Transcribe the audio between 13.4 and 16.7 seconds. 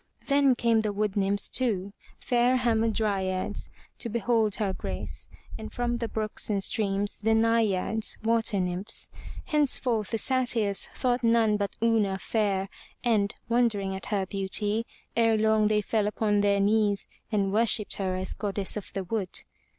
wondering at her beauty, ere long they fell upon their